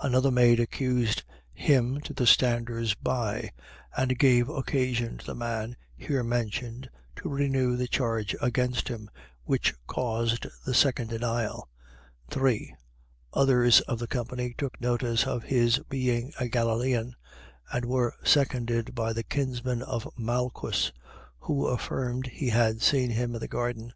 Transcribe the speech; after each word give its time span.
Another 0.00 0.30
maid 0.30 0.60
accused 0.60 1.24
him 1.52 2.00
to 2.00 2.14
the 2.14 2.26
standers 2.26 2.94
by; 2.94 3.50
and 3.94 4.18
gave 4.18 4.48
occasion 4.48 5.18
to 5.18 5.26
the 5.26 5.34
man 5.34 5.76
here 5.94 6.22
mentioned 6.24 6.88
to 7.16 7.28
renew 7.28 7.76
the 7.76 7.86
charge 7.86 8.34
against 8.40 8.88
him, 8.88 9.10
which 9.44 9.74
caused 9.86 10.46
the 10.64 10.72
second 10.72 11.08
denial. 11.10 11.68
3. 12.30 12.74
Others 13.34 13.82
of 13.82 13.98
the 13.98 14.06
company 14.08 14.54
took 14.56 14.80
notice 14.80 15.26
of 15.26 15.42
his 15.44 15.78
being 15.90 16.32
a 16.40 16.48
Galilean; 16.48 17.14
and 17.70 17.84
were 17.84 18.14
seconded 18.24 18.94
by 18.94 19.12
the 19.12 19.22
kinsman 19.22 19.82
of 19.82 20.08
Malchus, 20.16 20.92
who 21.40 21.66
affirmed 21.66 22.28
he 22.28 22.48
had 22.48 22.80
seen 22.80 23.10
him 23.10 23.34
in 23.34 23.40
the 23.42 23.46
garden. 23.48 23.92